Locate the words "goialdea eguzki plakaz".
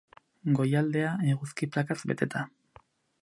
0.59-1.99